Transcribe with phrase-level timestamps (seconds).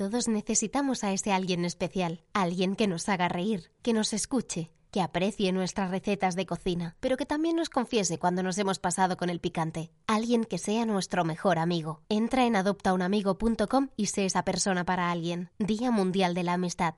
[0.00, 5.02] Todos necesitamos a ese alguien especial, alguien que nos haga reír, que nos escuche, que
[5.02, 9.28] aprecie nuestras recetas de cocina, pero que también nos confiese cuando nos hemos pasado con
[9.28, 9.90] el picante.
[10.06, 12.00] Alguien que sea nuestro mejor amigo.
[12.08, 15.50] Entra en adoptaunamigo.com y sé esa persona para alguien.
[15.58, 16.88] Día Mundial de la Amistad.